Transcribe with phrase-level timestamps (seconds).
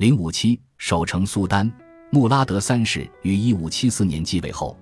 [0.00, 1.70] 零五七，守城苏丹
[2.08, 4.74] 穆拉德三世于一五七四年继位后，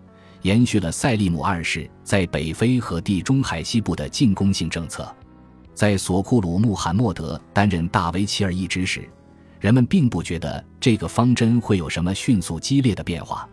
[0.43, 5.13] 延续了塞利姆二世在北非和地中海西部的进攻性政策。
[5.75, 9.11] 在索库鲁穆罕默德担任大维齐尔一职时，
[9.59, 13.49] 人们并不觉得这个方针会有什么迅速激烈的变化。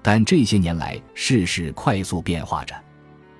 [0.00, 2.74] 但这些年来，世事快速变化着。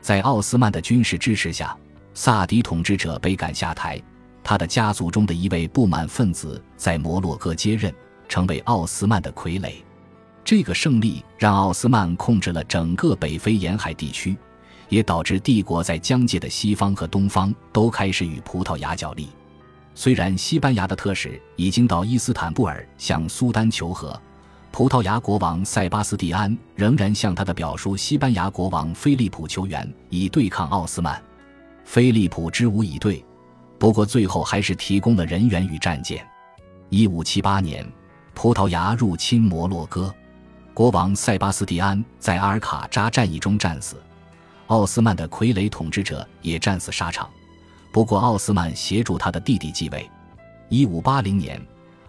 [0.02, 1.74] 在奥斯曼的军事支持下，
[2.12, 3.98] 萨迪统治者被赶下台。
[4.44, 7.94] 他的家族中的一位不满分子在摩洛哥接任，
[8.28, 9.72] 成为奥斯曼的傀儡。
[10.44, 14.36] 这个胜利让奥斯曼控制了整个北非沿海地区，
[14.88, 19.28] 也导致帝国在疆界的西方和东方都开始与葡萄牙角力。
[19.94, 24.20] 虽然西班牙的特使已经到伊斯坦布尔向苏丹求和，
[24.72, 31.22] 葡萄牙国王塞巴斯蒂安仍然向他的表叔西班牙国王菲利普求援，以对抗奥斯曼。
[31.84, 33.24] 菲利普支吾以对。
[33.82, 36.24] 不过，最后还是提供了人员与战舰。
[36.88, 37.84] 一五七八年，
[38.32, 40.14] 葡萄牙入侵摩洛哥，
[40.72, 44.00] 国王塞巴斯蒂安在阿尔卡扎战役中战死，
[44.68, 47.28] 奥斯曼的傀儡统治者也战死沙场。
[47.92, 50.08] 不过，奥斯曼协助他的弟弟继位。
[50.68, 51.60] 一五八零年，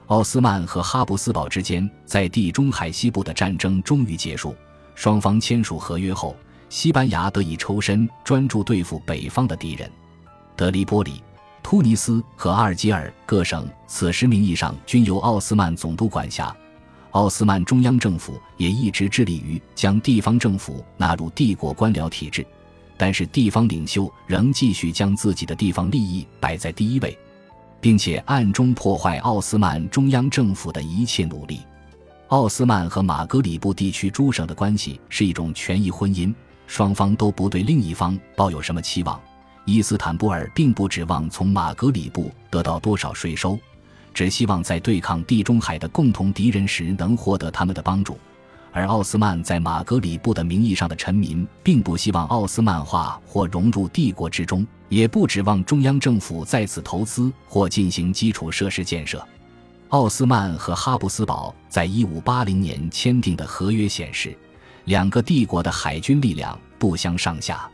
[0.05, 4.55] 奥斯曼和哈布斯堡之间在地中海西部的战争终于结束，
[4.93, 6.35] 双方签署合约后，
[6.69, 9.91] 西班牙得以抽身，专注对付北方的敌人，
[10.55, 11.23] 德利波里。
[11.63, 16.55] 突尼斯和阿尔及尔各省此时名义上均由奥斯曼总督管辖，
[17.11, 22.45] 奥斯曼中央政府也一直致力于将地方政府纳入帝国官僚体制，
[22.97, 27.17] 但是地方领袖仍继续将自己的地方利益摆在第一位，
[27.81, 31.61] 并且暗中破坏奥斯曼中央政府的一切努力。
[32.27, 36.31] 奥斯曼和马格里布地区诸省的关系是一种权益婚姻，
[36.67, 39.19] 双方都不对另一方抱有什么期望。
[39.65, 43.57] 伊斯坦布尔并不指望从马格里布得到多少税收，
[44.13, 48.17] 只希望在对抗地中海的共同敌人时能获得他们的帮助。
[48.73, 59.25] 而奥斯曼在马格里布的名义上的臣民，并不希望奥斯曼化或融入帝国之中，也不指望中央政府在此投资或进行基础设施建设。
[59.89, 64.35] 奥斯曼和哈布斯堡在一五八零年签订的合约显示，
[64.85, 67.69] 两个帝国的海军力量不相上下。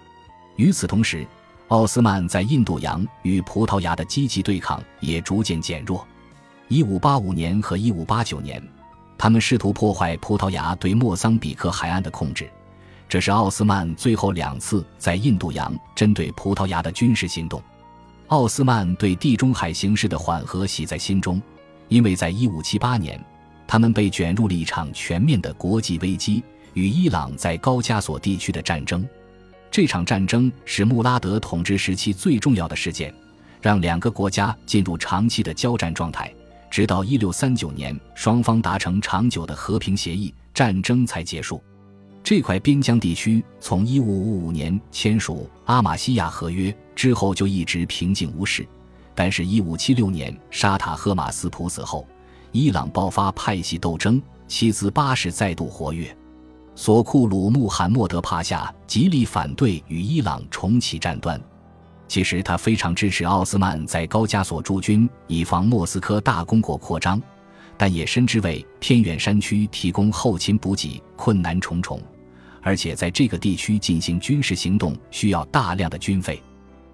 [0.58, 1.26] 与此同时，
[1.70, 6.06] 奥斯曼在印度洋与葡萄牙的积极对抗也逐渐减弱。
[6.68, 8.62] 一五八五年和一五八九年，
[9.20, 12.50] 他们试图破坏葡萄牙对莫桑比克海岸的控制，
[13.08, 17.62] 这是奥斯曼最后两次在印度洋针对葡萄牙的军事行动。
[18.30, 21.40] 奥斯曼对地中海形势的缓和喜在心中，
[21.88, 23.24] 因为在一五七八年，
[23.68, 26.44] 他们被卷入了一场全面的国际危机——
[26.74, 29.08] 与伊朗在高加索地区的战争。
[29.72, 33.14] 这场战争是穆拉德统治时期最重要的事件，
[33.62, 36.34] 让两个国家进入长期的交战状态，
[36.72, 41.62] 直到一六三九年双方达成长久的和平协议，战争才结束。
[42.24, 48.68] 这块边疆地区从一五五五年签署阿玛西亚合约之后就一直平静无事，
[49.16, 52.08] 但是，一五七六年沙塔赫马斯普死后，
[52.52, 56.16] 伊朗爆发派系斗争，七兹八世再度活跃。
[56.82, 61.38] 索库鲁穆罕默德帕夏极力反对与伊朗重启战端，
[62.08, 67.22] 其实他非常支持奥斯曼在高加索驻军，以防莫斯科大公国扩张，
[67.76, 72.02] 但也深知为偏远山区提供后勤补给困难重重，
[72.62, 76.42] 而且在这个地区进行军事行动需要大量的军费。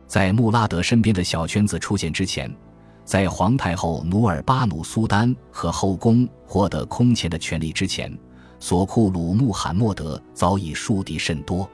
[0.08, 2.52] 在穆拉德身边的小圈子出现之前，
[3.04, 8.12] 在皇太后努尔巴努苏丹和后宫获得空前的权力之前。
[8.68, 11.70] 索库鲁穆罕默德早已树敌甚多，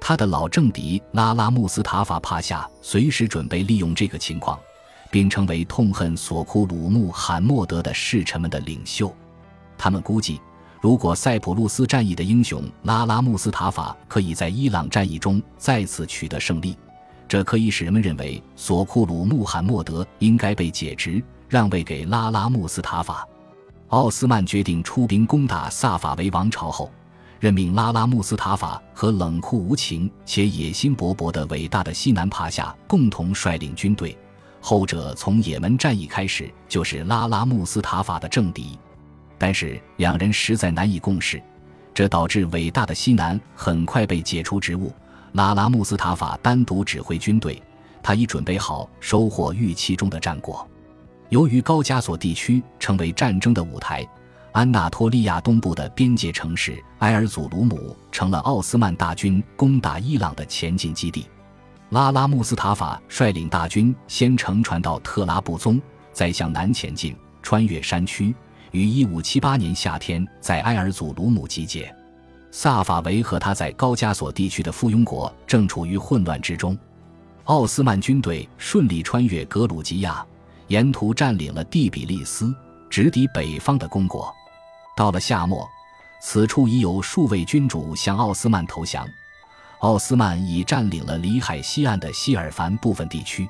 [0.00, 4.58] 他的老政敌拉拉穆斯塔法帕夏随时准备利用这个情况，
[5.12, 9.14] 并成为痛恨索库鲁穆罕默德的侍臣们的领袖。
[9.78, 10.40] 他们估计，
[10.80, 16.76] 如果塞浦路斯战役的英雄拉拉穆斯塔法可以在伊朗战役中再次取得胜利，
[17.28, 23.24] 这可以使人们认为索库鲁穆罕默德应该被解职，让位给拉拉穆斯塔法。
[23.94, 26.90] 奥斯曼决定出兵攻打萨法维王朝后，
[27.38, 34.18] 任命拉拉穆斯塔法和冷酷无情且野心勃勃的伟大的西南帕夏共同率领军队。
[34.60, 38.76] 后者从也门战役开始就是拉拉穆斯塔法的政敌，
[39.38, 41.40] 但是两人实在难以共事，
[41.94, 44.92] 这导致伟大的西南很快被解除职务。
[45.34, 47.62] 拉拉穆斯塔法单独指挥军队，
[48.02, 50.68] 他已准备好收获预期中的战果。
[51.34, 54.06] 由于高加索地区成为战争的舞台，
[54.52, 61.26] 安纳托利亚东部的边界城市埃尔祖鲁姆成了奥斯曼大军攻打伊朗的前进基地。
[61.90, 65.82] 拉拉穆斯塔法率领大军先乘船到特拉布宗，
[66.12, 68.32] 再向南前进，穿越山区，
[68.70, 71.92] 于1578年夏天在埃尔祖鲁姆集结。
[72.52, 76.78] 萨法维和他在高加索地区的附庸国正处于混乱之中。
[77.46, 80.24] 奥斯曼军队顺利穿越格鲁吉亚，
[80.68, 82.54] 沿途占领了第比利斯，
[82.88, 84.32] 直抵北方的公国。
[84.96, 85.68] 到了夏末，
[86.22, 89.06] 此处已有数位君主向奥斯曼投降。
[89.80, 93.46] 奥斯曼已占领了里海西岸的希尔凡部分地区。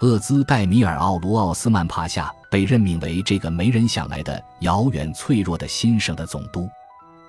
[0.00, 6.68] 厄兹戴米尔奥卢奥斯曼帕夏被任命为这个没人想来的遥远脆弱的新省的总督。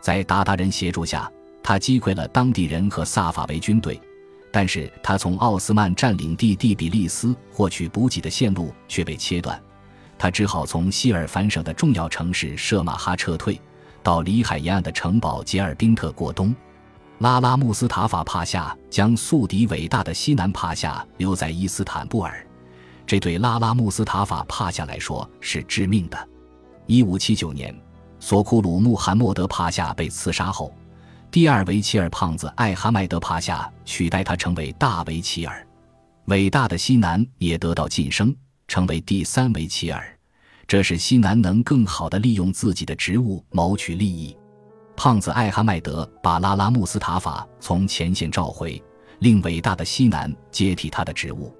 [0.02, 1.31] 在鞑靼人协助下，
[1.62, 3.98] 他击溃了当地人和萨法维军队。
[4.56, 9.60] 但是他从奥斯曼占领地第比利斯获取补给的线路却被切断，
[10.16, 13.60] 他只好从希尔凡省的重要城市舍马哈撤退，
[14.04, 16.56] 到里海沿岸的城堡杰尔宾特过冬。
[17.18, 22.46] 拉拉穆斯塔法帕夏将宿敌伟大的西南帕夏留在伊斯坦布尔，
[23.08, 26.30] 这对拉拉穆斯塔法帕夏来说是致命的。
[26.86, 27.76] 一五七九年，
[28.20, 30.72] 索库鲁穆罕默德帕夏被刺杀后。
[31.34, 35.66] 第二维齐尔胖子艾哈迈德帕夏取代他成为大维齐尔，
[36.26, 38.36] 伟大的西南也得到晋升，
[38.68, 40.16] 成为第三维齐尔。
[40.68, 44.38] 这使西南能更好地利用自己的职务谋取利益。
[44.96, 48.80] 胖子艾哈迈德把拉拉穆斯塔法从前线召回，
[49.18, 51.52] 令伟大的西南接替他的职务。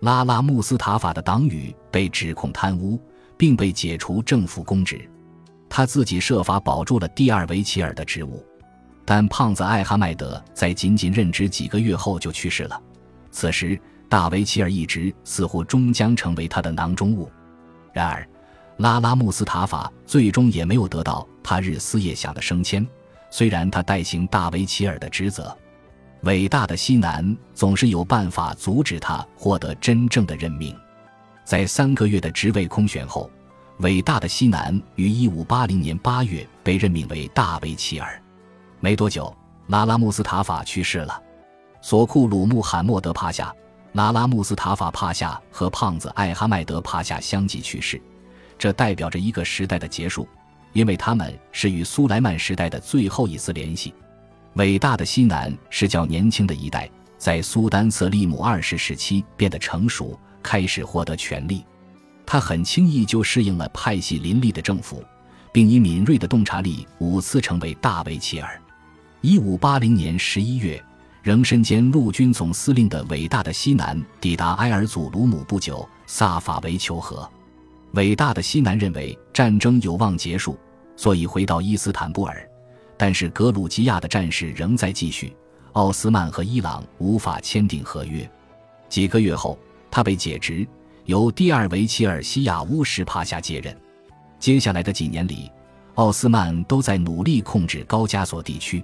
[0.00, 2.98] 拉拉穆斯塔法的党羽被指控贪污，
[3.36, 5.06] 并被解除政府公职，
[5.68, 8.42] 他自己设法保住了第二维齐尔的职务。
[9.10, 12.80] 但胖子艾哈迈德在仅仅任职几个月后就去世了。
[13.32, 13.76] 此时，
[14.08, 17.28] 大维齐尔一职似乎终将成为他的囊中物。
[17.92, 18.24] 然而，
[18.76, 22.86] 拉拉穆斯塔法最终也没有得到他日思夜想的升迁，
[23.32, 25.58] 虽然他代行大维齐尔的职责。
[26.22, 30.72] 伟大的西南总是有办法阻止他获得真正的任命。
[31.44, 33.28] 在三个月的职位空选后，
[33.78, 38.22] 伟大的西南于1580年8月被任命为大维齐尔。
[38.80, 39.34] 没多久，
[39.66, 41.22] 拉拉穆斯塔法去世了。
[41.82, 43.54] 索库鲁穆罕默德帕夏、
[43.92, 48.00] 拉拉穆斯塔法帕夏和胖子艾哈迈德帕夏相继去世，
[48.58, 50.26] 这代表着一个时代的结束，
[50.72, 53.92] 因为他们是与苏莱曼时代的最后一丝联系。
[54.54, 61.64] 伟大的西南是较年轻的一代，在苏丹瑟利姆二世时期变得成熟，开始获得权力。
[62.26, 65.04] 他很轻易就适应了派系林立的政府，
[65.52, 68.60] 并以敏锐的洞察力五次成为大维齐尔。
[69.22, 70.82] 一五八零年十一月，
[71.22, 77.30] 仍身兼陆军总司令的伟大的西南抵达埃尔祖鲁姆不久，萨法维求和。
[77.92, 80.58] 伟大的西南认为战争有望结束，
[80.96, 82.48] 所以回到伊斯坦布尔。
[82.96, 85.36] 但是格鲁吉亚的战事仍在继续，
[85.72, 88.28] 奥斯曼和伊朗无法签订合约。
[88.88, 89.58] 几个月后，
[89.90, 90.66] 他被解职，
[91.04, 93.76] 由第二维齐尔西亚乌什帕夏接任。
[94.38, 95.50] 接下来的几年里，
[95.96, 98.82] 奥斯曼都在努力控制高加索地区。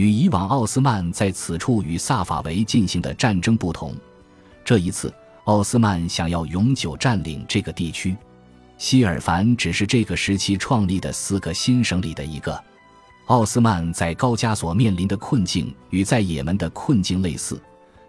[0.00, 3.94] 与以往奥斯曼在此处与萨法维进行的战争不同，
[4.64, 5.12] 这一次
[5.44, 8.16] 奥斯曼想要永久占领这个地区。
[8.78, 12.58] 希尔凡只是这个时期创立的四个新省里的一个。
[13.26, 17.60] 奥斯曼在高加索面临的困境与在也门的困境类似，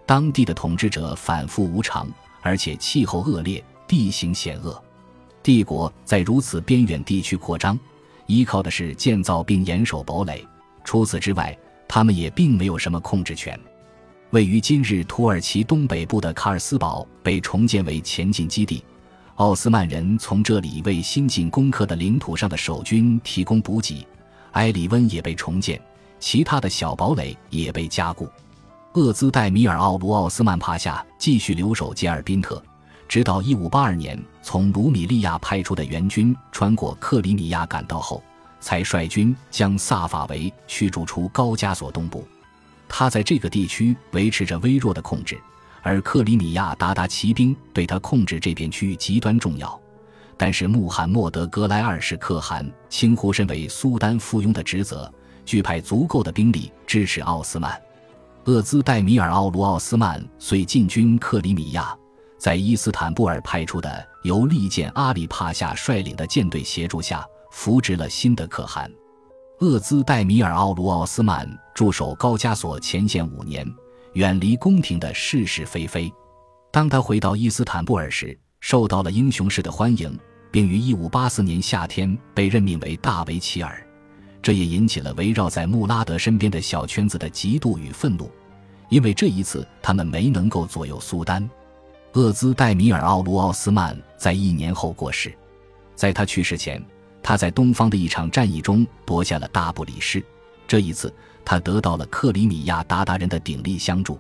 [0.05, 2.07] 当地的统治者反复无常，
[2.41, 4.81] 而且气候恶劣，地形险恶。
[5.43, 7.77] 帝国在如此边远地区扩张，
[8.27, 10.47] 依靠的是建造并严守堡垒。
[10.85, 11.55] 除此之外，
[11.93, 13.59] 他们也并没有什么控制权。
[14.29, 18.81] 位于今日土耳其东北部的卡尔斯堡被重建为前进基地，
[19.35, 24.07] 奥斯曼人从这里为新近攻克的领土上的守军提供补给。
[24.53, 25.81] 埃里温也被重建，
[26.17, 28.25] 其他的小堡垒也被加固。
[28.93, 32.63] 厄兹代米尔奥卢奥斯曼帕夏继续留守杰尔宾特，
[33.09, 38.23] 直到1582年从卢米利亚派出的援军穿过克里米亚赶到后。
[38.61, 42.25] 才率军将萨法维驱逐出高加索东部，
[42.87, 45.37] 他在这个地区维持着微弱的控制，
[45.81, 49.77] 而克里米亚鞑靼骑兵对他控制这片区域极端重要。
[50.37, 55.11] 但是穆罕默德·格莱二世可汗轻忽身为苏丹附庸的职责，
[55.45, 57.79] 拒派足够的兵力支持奥斯曼。
[58.45, 61.95] 厄兹戴米尔奥卢奥斯曼遂进军克里米亚，
[62.39, 67.23] 在伊斯坦布尔派出的由利剑阿里帕夏率领的舰队协助下。
[67.51, 68.91] 扶植了新的可汗，
[69.59, 73.67] 厄兹戴米尔奥卢奥斯曼驻守高加索前线五年，
[74.13, 76.11] 远离宫廷的是是非非。
[76.71, 80.17] 当他回到伊斯坦布尔时，受到了英雄式的欢迎，
[80.49, 83.85] 并于1584年夏天被任命为大维齐尔。
[84.41, 88.31] 这也引起了围绕在穆拉德身边的小圈子的嫉妒与愤怒，
[88.89, 91.47] 因为这一次他们没能够左右苏丹。
[92.13, 95.31] 厄兹戴米尔奥卢奥斯曼在一年后过世，
[95.95, 96.83] 在他去世前。
[97.23, 100.23] 他在东方的一场战役中夺下了大布里士，
[100.67, 101.13] 这一次
[101.45, 104.19] 他得到了克里米亚鞑靼人的鼎力相助。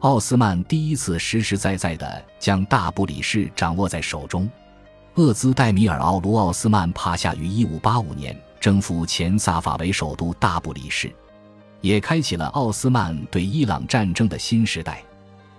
[0.00, 4.48] 奥斯曼第一次实实在在地将大布里士掌握在手中。
[5.16, 11.12] 厄兹戴米尔奥卢奥斯曼帕夏于1585年征服前萨法维首都大布里士，
[11.80, 15.02] 也开启了奥斯曼对伊朗战争的新时代。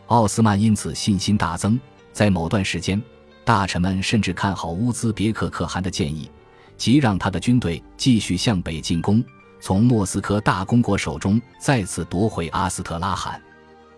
[0.07, 1.77] 奥斯曼因此信心大增，
[2.13, 3.01] 在某段时间，
[3.43, 6.31] 大臣们甚至看好乌兹别克可汗的建议，
[6.79, 9.23] 即让他的军队继续向北进攻，
[9.59, 13.39] 从莫斯科大公国手中再次夺回阿斯特拉罕。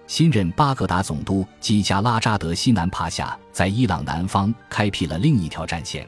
[0.07, 6.05] 新任巴格达总督基加拉扎德西南帕夏在伊朗南方开辟了另一条战线。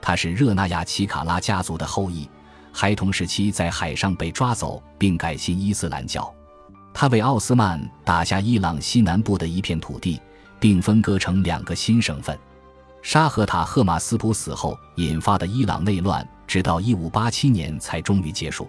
[0.00, 2.28] 他是热那亚齐卡拉家族的后裔，
[2.70, 6.32] 孩童时期在海上被抓走，并改信伊斯兰教。
[6.92, 10.20] 他为奥斯曼打下伊朗西南部的一片土地，
[10.60, 12.38] 并分割成两个新省份。
[13.02, 18.68] 沙赫塔赫马斯普死后引发的伊朗内乱，直到1587年才终于结束，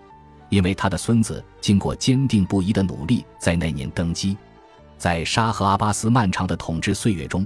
[0.50, 4.38] 因为他的孙子经过坚定不移的努力，在那年登基。
[4.98, 7.46] 在沙赫阿巴斯漫长的统治岁月中，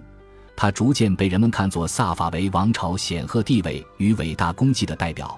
[0.55, 5.37] 他逐渐被人们看作萨法维王朝显赫地位与伟大功绩的代表。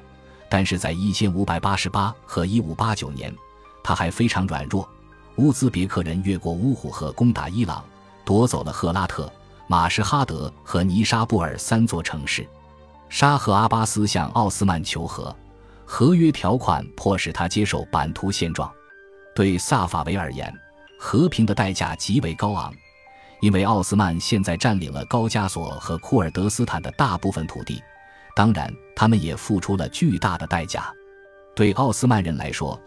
[0.50, 3.36] 但是在1588和1589年，
[3.84, 4.88] 他还非常软弱。
[5.38, 7.84] 乌兹别克人越过乌虎河攻打伊朗，
[8.26, 9.32] 夺走了赫拉特、
[9.68, 12.48] 马什哈德和尼沙布尔三座城市。
[13.10, 15.34] 沙赫阿巴斯向奥斯曼求和，
[15.86, 18.70] 合约条款迫使他接受版图现状。
[19.36, 20.54] 对萨法维而言，
[21.00, 22.74] 和平的代价极为高昂，
[23.40, 27.82] 因为奥斯曼现在占领了高加索和库尔德斯坦的大部分土地。
[28.36, 30.92] 当然，他们也付出了巨大的代价。
[31.56, 32.80] 对奥斯曼人来说，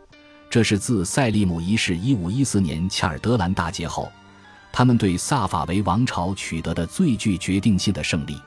[0.51, 4.11] 这是自塞利姆一世1514年恰尔德兰大捷后，
[4.73, 8.41] 他们对萨法维王朝取得的最具决定性的胜利。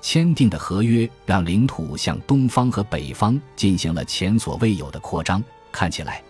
[0.00, 5.42] 签订的合约让领土向东方和北方进行了前所未有的扩张。
[5.72, 6.22] 看起来。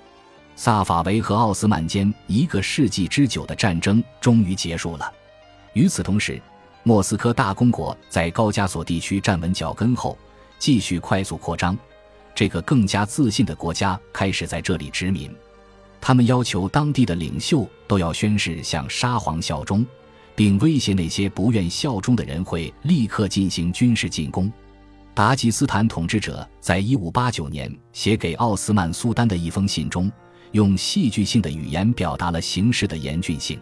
[0.59, 5.13] 萨法维和奥斯曼间一个世纪之久的战争终于结束了。
[5.75, 6.41] 与此同时，
[6.83, 10.17] 莫斯科大公国在高加索地区站稳脚跟后，
[10.59, 11.77] 继续快速扩张。
[12.35, 15.31] 这个更加自信的国家开始在这里殖民。
[16.07, 19.85] 他们要求当地的领袖都要宣誓向沙皇效忠，
[20.37, 24.49] 并威胁那些不愿效忠的人会立刻进行军事进攻。
[25.15, 30.09] 达吉斯坦统治者在一五八九年写给奥斯曼苏丹的一封信中。
[30.53, 33.61] 用戏剧性的语言表达了形势的严峻性。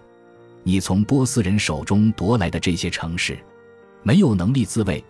[0.62, 3.38] 你从波斯人手中夺来的这些城市，
[4.02, 5.02] 没有能力自卫。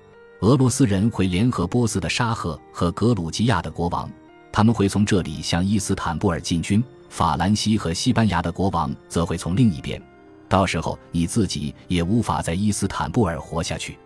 [0.43, 4.09] 俄罗斯人会联合波斯的沙赫和格鲁吉亚的国王，
[4.53, 6.81] 他们会从这里向伊斯坦布尔进军。
[7.15, 10.03] 法兰西和西班牙的国王则会从另一边。
[10.49, 13.97] 到时候你自己也无法在伊斯坦布尔活下去，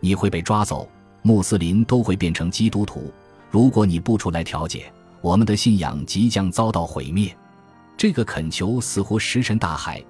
[0.00, 0.88] 你会被抓走。
[1.20, 3.12] 穆斯林都会变成基督徒。
[3.50, 4.90] 如果你不出来调解。
[5.20, 7.36] 我们的信仰即将遭到毁灭，
[7.96, 10.02] 这个恳求似乎石沉大海。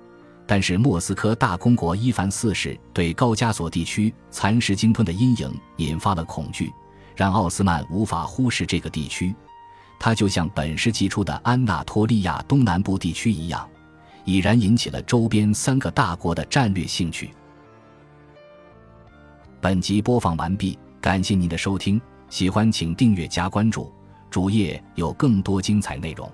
[0.46, 6.72] 但是莫斯科大公国伊凡四世对高加索地区蚕食鲸吞的阴影引发了恐惧，
[7.16, 9.34] 让奥斯曼无法忽视这个地区。
[9.98, 13.68] 它就像本世纪初的安纳托利亚东南部地区一样，
[14.24, 17.30] 已然引起了周边三个大国的战略兴趣。
[19.60, 23.92] 本集播放完毕，感谢您的收听，喜欢请订阅加关注。
[24.30, 26.30] 主页有更多精彩内容。